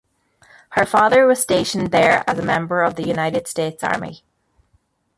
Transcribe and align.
Her 0.71 0.83
father 0.87 1.27
was 1.27 1.39
stationed 1.39 1.91
there 1.91 2.23
as 2.27 2.39
a 2.39 2.41
member 2.41 2.81
of 2.81 2.95
the 2.95 3.05
United 3.07 3.47
States 3.47 3.83
Army. 3.83 4.23